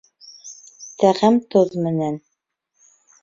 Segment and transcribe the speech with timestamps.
[1.03, 2.17] Тәғәм тоҙ менән